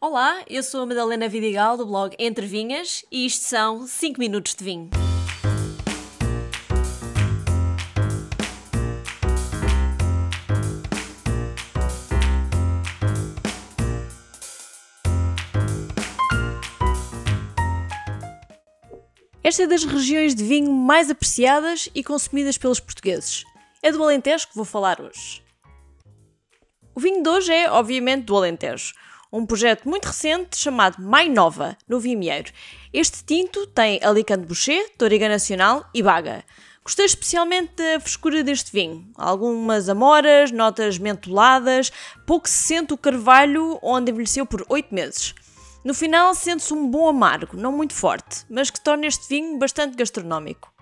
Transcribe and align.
Olá, 0.00 0.44
eu 0.48 0.62
sou 0.62 0.82
a 0.82 0.86
Madalena 0.86 1.28
Vidigal 1.28 1.76
do 1.76 1.84
blog 1.84 2.14
Entre 2.20 2.46
Vinhas 2.46 3.04
e 3.10 3.26
isto 3.26 3.42
são 3.42 3.84
5 3.84 4.20
minutos 4.20 4.54
de 4.54 4.62
vinho. 4.62 4.90
Esta 19.42 19.64
é 19.64 19.66
das 19.66 19.82
regiões 19.82 20.32
de 20.32 20.44
vinho 20.44 20.72
mais 20.72 21.10
apreciadas 21.10 21.88
e 21.92 22.04
consumidas 22.04 22.56
pelos 22.56 22.78
portugueses. 22.78 23.42
É 23.82 23.90
do 23.90 24.00
Alentejo 24.00 24.46
que 24.46 24.54
vou 24.54 24.64
falar 24.64 25.00
hoje. 25.00 25.42
O 26.94 27.00
vinho 27.00 27.20
de 27.20 27.28
hoje 27.28 27.52
é, 27.52 27.68
obviamente, 27.68 28.26
do 28.26 28.36
Alentejo. 28.36 28.94
Um 29.30 29.44
projeto 29.44 29.86
muito 29.86 30.06
recente 30.06 30.56
chamado 30.56 31.02
Mai 31.02 31.28
Nova, 31.28 31.76
no 31.86 32.00
Vimieiro. 32.00 32.50
Este 32.94 33.22
tinto 33.22 33.66
tem 33.66 34.00
Alicante 34.02 34.46
Boucher, 34.46 34.90
Toriga 34.96 35.28
Nacional 35.28 35.84
e 35.92 36.02
Baga. 36.02 36.42
Gostei 36.82 37.04
especialmente 37.04 37.74
da 37.76 38.00
frescura 38.00 38.42
deste 38.42 38.72
vinho. 38.72 39.06
Algumas 39.14 39.90
amoras, 39.90 40.50
notas 40.50 40.96
mentoladas, 40.96 41.92
pouco 42.26 42.48
se 42.48 42.56
sente 42.56 42.94
o 42.94 42.96
carvalho 42.96 43.78
onde 43.82 44.10
envelheceu 44.10 44.46
por 44.46 44.64
8 44.66 44.94
meses. 44.94 45.34
No 45.84 45.92
final 45.92 46.34
sente-se 46.34 46.72
um 46.72 46.90
bom 46.90 47.06
amargo, 47.06 47.54
não 47.54 47.70
muito 47.70 47.92
forte, 47.92 48.46
mas 48.48 48.70
que 48.70 48.80
torna 48.80 49.06
este 49.06 49.28
vinho 49.28 49.58
bastante 49.58 49.94
gastronómico. 49.94 50.72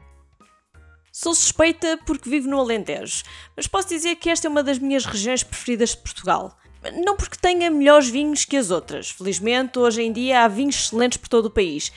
Sou 1.10 1.34
suspeita 1.34 1.98
porque 2.06 2.30
vivo 2.30 2.48
no 2.48 2.60
Alentejo, 2.60 3.24
mas 3.56 3.66
posso 3.66 3.88
dizer 3.88 4.14
que 4.16 4.30
esta 4.30 4.46
é 4.46 4.50
uma 4.50 4.62
das 4.62 4.78
minhas 4.78 5.04
regiões 5.04 5.42
preferidas 5.42 5.90
de 5.90 5.96
Portugal. 5.96 6.56
Não 6.92 7.16
porque 7.16 7.36
tenha 7.40 7.70
melhores 7.70 8.08
vinhos 8.08 8.44
que 8.44 8.56
as 8.56 8.70
outras, 8.70 9.10
felizmente 9.10 9.78
hoje 9.78 10.02
em 10.02 10.12
dia 10.12 10.44
há 10.44 10.48
vinhos 10.48 10.76
excelentes 10.76 11.18
por 11.18 11.28
todo 11.28 11.46
o 11.46 11.50
país, 11.50 11.92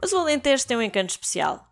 mas 0.00 0.12
o 0.12 0.18
Alentejo 0.18 0.66
tem 0.66 0.76
um 0.76 0.82
encanto 0.82 1.10
especial. 1.10 1.66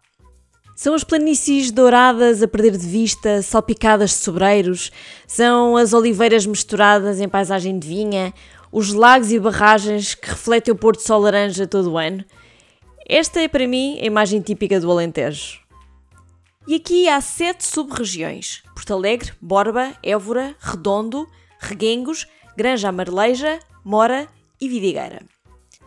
São 0.77 0.95
as 0.95 1.03
planícies 1.03 1.73
douradas 1.73 2.43
a 2.43 2.47
perder 2.47 2.77
de 2.77 2.87
vista, 2.87 3.43
salpicadas 3.43 4.11
de 4.11 4.17
sobreiros, 4.17 4.93
são 5.27 5.77
as 5.77 5.93
oliveiras 5.93 6.47
misturadas 6.47 7.20
em 7.20 7.28
paisagem 7.28 7.78
de 7.78 7.89
vinha, 7.89 8.33
os 8.71 8.93
lagos 8.93 9.33
e 9.33 9.39
barragens 9.41 10.15
que 10.15 10.28
refletem 10.28 10.73
o 10.73 10.77
pôr 10.77 10.95
do 10.95 11.03
sol 11.03 11.23
laranja 11.23 11.67
todo 11.67 11.93
o 11.93 11.98
ano. 11.98 12.25
Esta 13.09 13.41
é 13.41 13.48
para 13.48 13.67
mim 13.67 13.98
a 14.00 14.05
imagem 14.05 14.41
típica 14.41 14.78
do 14.78 14.91
Alentejo. 14.91 15.61
E 16.67 16.75
aqui 16.75 17.09
há 17.09 17.21
sete 17.21 17.65
sub-regiões: 17.67 18.62
Porto 18.75 18.93
Alegre, 18.93 19.33
Borba, 19.41 19.95
Évora, 20.03 20.55
Redondo, 20.61 21.27
Reguengos, 21.59 22.27
Granja 22.59 22.89
Amareleja, 22.89 23.61
Mora 23.84 24.27
e 24.61 24.69
Vidigueira. 24.69 25.23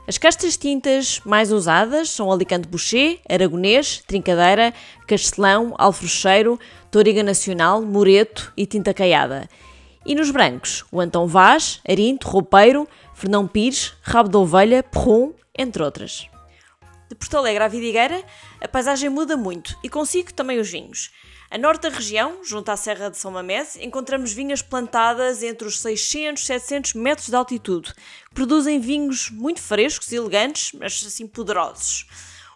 As 0.08 0.18
castas 0.18 0.56
tintas 0.56 1.20
mais 1.26 1.52
usadas 1.52 2.10
são 2.10 2.32
Alicante 2.32 2.66
Boucher, 2.66 3.20
Aragonês, 3.30 4.02
Trincadeira, 4.08 4.74
Castelão, 5.06 5.76
Alfrocheiro, 5.78 6.58
Toriga 6.90 7.24
Nacional, 7.24 7.82
Moreto 7.82 8.54
e 8.56 8.66
Tinta 8.66 8.94
Caiada. 8.94 9.50
E 10.06 10.16
nos 10.16 10.32
brancos, 10.32 10.86
o 10.90 11.02
Antão 11.02 11.28
Vaz, 11.28 11.82
Arinto, 11.86 12.30
Roupeiro, 12.30 12.88
Fernão 13.14 13.46
Pires, 13.46 13.94
Rabo 14.02 14.30
de 14.30 14.38
Ovelha, 14.38 14.82
Perron, 14.82 15.34
entre 15.60 15.84
outras. 15.84 16.30
De 17.10 17.16
Porto 17.16 17.36
Alegre 17.36 17.66
à 17.66 17.68
Vidigueira, 17.68 18.24
a 18.62 18.68
paisagem 18.70 19.10
muda 19.10 19.36
muito 19.36 19.78
e 19.84 19.90
consigo 19.90 20.34
também 20.34 20.58
os 20.58 20.72
vinhos. 20.72 21.12
A 21.54 21.58
norte 21.58 21.82
da 21.82 21.90
região, 21.90 22.42
junto 22.46 22.72
à 22.72 22.78
Serra 22.78 23.10
de 23.10 23.18
São 23.18 23.30
Mamés, 23.30 23.76
encontramos 23.76 24.32
vinhas 24.32 24.62
plantadas 24.62 25.44
entre 25.44 25.68
os 25.68 25.82
600 25.82 26.42
e 26.42 26.46
700 26.46 26.94
metros 26.94 27.28
de 27.28 27.36
altitude, 27.36 27.94
produzem 28.34 28.80
vinhos 28.80 29.30
muito 29.30 29.62
frescos 29.62 30.10
e 30.14 30.16
elegantes, 30.16 30.72
mas 30.72 31.04
assim 31.06 31.28
poderosos. 31.28 32.08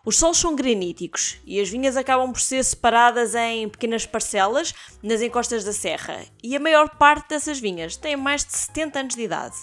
Os 0.05 0.16
solos 0.16 0.38
são 0.38 0.55
graníticos 0.55 1.35
e 1.45 1.59
as 1.59 1.67
vinhas 1.67 1.97
acabam 1.97 2.31
por 2.31 2.39
ser 2.39 2.63
separadas 2.63 3.35
em 3.35 3.67
pequenas 3.67 4.05
parcelas 4.05 4.73
nas 5.03 5.22
encostas 5.22 5.66
da 5.66 5.73
serra, 5.73 6.23
e 6.41 6.55
a 6.55 6.59
maior 6.61 6.88
parte 6.91 7.28
dessas 7.28 7.59
vinhas 7.59 7.97
tem 7.97 8.16
mais 8.16 8.45
de 8.45 8.53
70 8.53 9.00
anos 9.00 9.16
de 9.16 9.23
idade. 9.23 9.57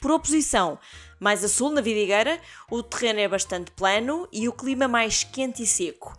Por 0.00 0.12
oposição, 0.12 0.78
mais 1.18 1.42
a 1.42 1.48
sul, 1.48 1.70
na 1.70 1.80
Vidigueira, 1.80 2.40
o 2.70 2.84
terreno 2.84 3.18
é 3.18 3.26
bastante 3.26 3.72
plano 3.72 4.28
e 4.30 4.48
o 4.48 4.52
clima 4.52 4.86
mais 4.86 5.24
quente 5.24 5.64
e 5.64 5.66
seco. 5.66 6.16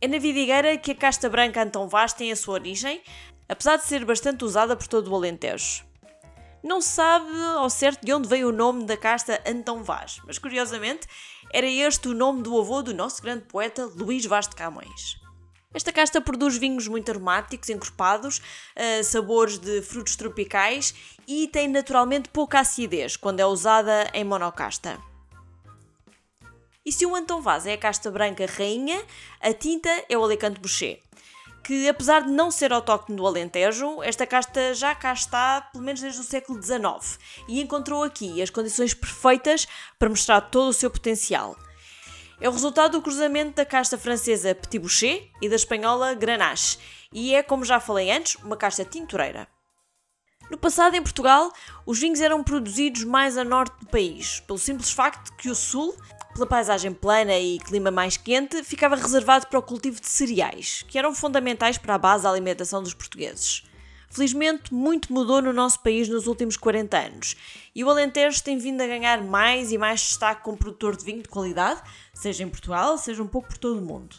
É 0.00 0.08
na 0.08 0.18
Vidigueira 0.18 0.76
que 0.76 0.90
a 0.90 0.94
casta 0.94 1.28
branca 1.28 1.62
Antão 1.62 1.88
Vaz 1.88 2.12
tem 2.12 2.30
a 2.30 2.36
sua 2.36 2.54
origem, 2.54 3.02
apesar 3.48 3.76
de 3.76 3.86
ser 3.86 4.04
bastante 4.04 4.44
usada 4.44 4.76
por 4.76 4.86
todo 4.86 5.10
o 5.10 5.14
Alentejo. 5.14 5.84
Não 6.62 6.80
se 6.80 6.88
sabe 6.88 7.30
ao 7.56 7.68
certo 7.68 8.04
de 8.04 8.12
onde 8.12 8.28
veio 8.28 8.48
o 8.48 8.52
nome 8.52 8.84
da 8.84 8.96
casta 8.96 9.42
Antão 9.46 9.82
Vaz, 9.84 10.20
mas 10.26 10.38
curiosamente 10.38 11.06
era 11.52 11.66
este 11.66 12.08
o 12.08 12.14
nome 12.14 12.42
do 12.42 12.58
avô 12.58 12.82
do 12.82 12.94
nosso 12.94 13.22
grande 13.22 13.44
poeta 13.44 13.84
Luís 13.84 14.24
Vaz 14.24 14.48
de 14.48 14.56
Camões. 14.56 15.16
Esta 15.74 15.92
casta 15.92 16.20
produz 16.20 16.56
vinhos 16.56 16.86
muito 16.86 17.10
aromáticos, 17.10 17.68
encorpados, 17.68 18.38
uh, 18.38 19.04
sabores 19.04 19.58
de 19.58 19.82
frutos 19.82 20.16
tropicais 20.16 20.94
e 21.26 21.48
tem 21.48 21.68
naturalmente 21.68 22.28
pouca 22.28 22.60
acidez 22.60 23.16
quando 23.16 23.40
é 23.40 23.46
usada 23.46 24.08
em 24.14 24.24
monocasta. 24.24 24.98
E 26.84 26.92
se 26.92 27.06
o 27.06 27.14
Antão 27.14 27.40
Vaz 27.40 27.66
é 27.66 27.72
a 27.72 27.78
casta 27.78 28.10
branca 28.10 28.46
rainha, 28.46 29.02
a 29.40 29.52
tinta 29.52 29.88
é 30.08 30.16
o 30.16 30.24
Alicante 30.24 30.60
Boucher 30.60 31.00
que 31.64 31.88
apesar 31.88 32.24
de 32.24 32.30
não 32.30 32.50
ser 32.50 32.72
autóctone 32.72 33.16
do 33.16 33.26
Alentejo, 33.26 34.02
esta 34.02 34.26
casta 34.26 34.74
já 34.74 34.94
cá 34.94 35.14
está 35.14 35.62
pelo 35.62 35.82
menos 35.82 36.02
desde 36.02 36.20
o 36.20 36.22
século 36.24 36.62
XIX 36.62 37.18
e 37.48 37.60
encontrou 37.62 38.04
aqui 38.04 38.40
as 38.42 38.50
condições 38.50 38.92
perfeitas 38.92 39.66
para 39.98 40.10
mostrar 40.10 40.42
todo 40.42 40.68
o 40.68 40.74
seu 40.74 40.90
potencial. 40.90 41.56
É 42.38 42.48
o 42.48 42.52
resultado 42.52 42.92
do 42.92 43.02
cruzamento 43.02 43.54
da 43.54 43.64
casta 43.64 43.96
francesa 43.96 44.54
Petit 44.54 44.78
Boucher 44.78 45.30
e 45.40 45.48
da 45.48 45.56
espanhola 45.56 46.12
Grenache, 46.14 46.78
e 47.10 47.34
é, 47.34 47.42
como 47.42 47.64
já 47.64 47.80
falei 47.80 48.10
antes, 48.10 48.34
uma 48.36 48.56
casta 48.56 48.84
tintureira. 48.84 49.48
No 50.50 50.58
passado, 50.58 50.94
em 50.94 51.02
Portugal, 51.02 51.50
os 51.86 51.98
vinhos 51.98 52.20
eram 52.20 52.44
produzidos 52.44 53.04
mais 53.04 53.38
a 53.38 53.44
norte 53.44 53.78
do 53.80 53.86
país, 53.86 54.40
pelo 54.40 54.58
simples 54.58 54.90
facto 54.90 55.34
que 55.36 55.48
o 55.48 55.54
sul 55.54 55.96
pela 56.34 56.46
paisagem 56.46 56.92
plana 56.92 57.38
e 57.38 57.58
clima 57.60 57.90
mais 57.90 58.16
quente, 58.16 58.62
ficava 58.62 58.96
reservado 58.96 59.46
para 59.46 59.58
o 59.58 59.62
cultivo 59.62 60.00
de 60.00 60.08
cereais, 60.08 60.84
que 60.88 60.98
eram 60.98 61.14
fundamentais 61.14 61.78
para 61.78 61.94
a 61.94 61.98
base 61.98 62.24
da 62.24 62.30
alimentação 62.30 62.82
dos 62.82 62.92
portugueses. 62.92 63.62
Felizmente, 64.10 64.72
muito 64.72 65.12
mudou 65.12 65.40
no 65.40 65.52
nosso 65.52 65.80
país 65.80 66.08
nos 66.08 66.26
últimos 66.26 66.56
40 66.56 66.96
anos 66.96 67.36
e 67.74 67.82
o 67.82 67.90
Alentejo 67.90 68.44
tem 68.44 68.58
vindo 68.58 68.80
a 68.80 68.86
ganhar 68.86 69.22
mais 69.22 69.72
e 69.72 69.78
mais 69.78 70.00
destaque 70.00 70.44
como 70.44 70.56
produtor 70.56 70.96
de 70.96 71.04
vinho 71.04 71.22
de 71.22 71.28
qualidade, 71.28 71.82
seja 72.12 72.44
em 72.44 72.48
Portugal, 72.48 72.96
seja 72.96 73.22
um 73.22 73.26
pouco 73.26 73.48
por 73.48 73.58
todo 73.58 73.78
o 73.78 73.82
mundo. 73.82 74.14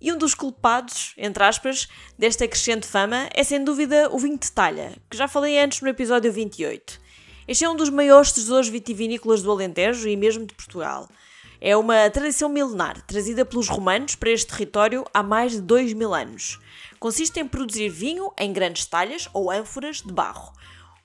E 0.00 0.12
um 0.12 0.18
dos 0.18 0.34
culpados, 0.34 1.14
entre 1.16 1.42
aspas, 1.42 1.88
desta 2.18 2.46
crescente 2.46 2.86
fama 2.86 3.28
é 3.34 3.42
sem 3.42 3.64
dúvida 3.64 4.08
o 4.12 4.18
vinho 4.18 4.38
de 4.38 4.52
talha, 4.52 4.96
que 5.10 5.16
já 5.16 5.26
falei 5.26 5.58
antes 5.58 5.80
no 5.80 5.88
episódio 5.88 6.32
28. 6.32 7.00
Este 7.46 7.62
é 7.62 7.68
um 7.68 7.76
dos 7.76 7.90
maiores 7.90 8.32
tesouros 8.32 8.68
vitivinícolas 8.68 9.42
do 9.42 9.50
Alentejo 9.50 10.08
e 10.08 10.16
mesmo 10.16 10.46
de 10.46 10.54
Portugal. 10.54 11.06
É 11.60 11.76
uma 11.76 12.08
tradição 12.08 12.48
milenar, 12.48 13.02
trazida 13.02 13.44
pelos 13.44 13.68
romanos 13.68 14.14
para 14.14 14.30
este 14.30 14.50
território 14.50 15.04
há 15.12 15.22
mais 15.22 15.52
de 15.52 15.60
dois 15.60 15.92
mil 15.92 16.14
anos. 16.14 16.58
Consiste 16.98 17.38
em 17.38 17.46
produzir 17.46 17.90
vinho 17.90 18.32
em 18.38 18.50
grandes 18.50 18.86
talhas 18.86 19.28
ou 19.34 19.50
ânforas 19.50 19.98
de 19.98 20.10
barro. 20.10 20.54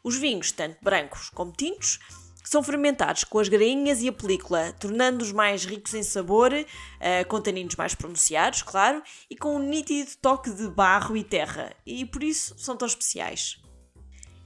Os 0.02 0.16
vinhos, 0.16 0.54
tanto 0.54 0.78
brancos 0.82 1.30
como 1.30 1.52
tintos, 1.52 2.00
são 2.42 2.64
fermentados 2.64 3.26
com 3.26 3.38
as 3.38 3.50
grainhas 3.50 4.02
e 4.02 4.08
a 4.08 4.14
película, 4.14 4.74
tornando-os 4.80 5.34
mais 5.34 5.66
ricos 5.66 5.94
em 5.94 6.04
sabor, 6.04 6.54
uh, 6.54 7.28
com 7.28 7.42
taninos 7.42 7.76
mais 7.76 7.94
pronunciados, 7.94 8.64
claro, 8.64 9.04
e 9.30 9.36
com 9.36 9.58
um 9.58 9.60
nítido 9.60 10.12
toque 10.22 10.50
de 10.52 10.70
barro 10.70 11.18
e 11.18 11.24
terra, 11.24 11.76
e 11.86 12.06
por 12.06 12.24
isso 12.24 12.56
são 12.58 12.78
tão 12.78 12.88
especiais. 12.88 13.60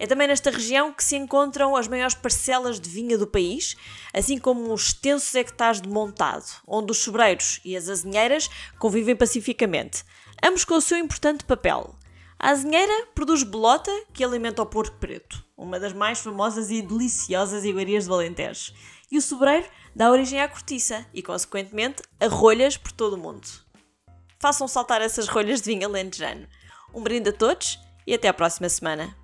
É 0.03 0.05
também 0.05 0.27
nesta 0.27 0.51
região 0.51 0.91
que 0.91 1.01
se 1.01 1.15
encontram 1.15 1.77
as 1.77 1.87
maiores 1.87 2.13
parcelas 2.13 2.77
de 2.77 2.89
vinha 2.89 3.17
do 3.17 3.25
país, 3.25 3.77
assim 4.13 4.37
como 4.37 4.73
os 4.73 4.87
extensos 4.87 5.33
hectares 5.33 5.79
de 5.79 5.87
montado, 5.87 6.43
onde 6.67 6.91
os 6.91 6.97
sobreiros 6.97 7.61
e 7.63 7.73
as 7.77 7.87
azinheiras 7.87 8.49
convivem 8.77 9.15
pacificamente, 9.15 10.03
ambos 10.43 10.65
com 10.65 10.73
o 10.73 10.81
seu 10.81 10.97
importante 10.97 11.45
papel. 11.45 11.95
A 12.37 12.49
azinheira 12.49 13.07
produz 13.15 13.43
bolota, 13.43 13.89
que 14.11 14.25
alimenta 14.25 14.61
o 14.61 14.65
porco 14.65 14.97
preto, 14.97 15.41
uma 15.55 15.79
das 15.79 15.93
mais 15.93 16.19
famosas 16.19 16.69
e 16.69 16.81
deliciosas 16.81 17.63
iguarias 17.63 18.05
do 18.05 18.13
Alentejo, 18.13 18.73
e 19.09 19.17
o 19.17 19.21
sobreiro 19.21 19.69
dá 19.95 20.11
origem 20.11 20.41
à 20.41 20.49
cortiça 20.49 21.05
e, 21.13 21.23
consequentemente, 21.23 22.03
a 22.19 22.27
rolhas 22.27 22.75
por 22.75 22.91
todo 22.91 23.13
o 23.13 23.17
mundo. 23.17 23.47
Façam 24.37 24.67
saltar 24.67 25.01
essas 25.01 25.29
rolhas 25.29 25.61
de 25.61 25.73
vinho 25.73 25.87
alentejano. 25.87 26.45
Um 26.93 27.01
brinde 27.01 27.29
a 27.29 27.33
todos 27.33 27.79
e 28.05 28.13
até 28.13 28.27
à 28.27 28.33
próxima 28.33 28.67
semana. 28.67 29.22